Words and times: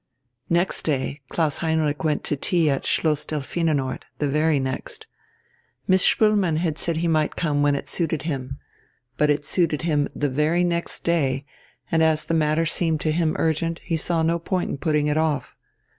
Next 0.49 0.81
day 0.81 1.21
Klaus 1.29 1.57
Heinrich 1.57 2.03
went 2.03 2.23
to 2.23 2.35
tea 2.35 2.71
at 2.71 2.87
Schloss 2.87 3.23
Delphinenort, 3.23 4.01
the 4.17 4.27
very 4.27 4.59
next. 4.59 5.05
Miss 5.87 6.03
Spoelmann 6.03 6.57
had 6.57 6.79
said 6.79 6.97
he 6.97 7.07
might 7.07 7.35
come 7.35 7.61
when 7.61 7.75
it 7.75 7.87
suited 7.87 8.23
him. 8.23 8.57
But 9.17 9.29
it 9.29 9.45
suited 9.45 9.83
him 9.83 10.07
the 10.15 10.27
very 10.27 10.63
next 10.63 11.03
day, 11.03 11.45
and 11.91 12.01
as 12.01 12.23
the 12.25 12.33
matter 12.33 12.65
seemed 12.65 12.99
to 13.01 13.11
him 13.11 13.35
urgent, 13.37 13.77
he 13.83 13.95
saw 13.95 14.23
no 14.23 14.39
point 14.39 14.71
in 14.71 14.77
putting 14.79 15.05
it 15.05 15.17
off. 15.17 15.55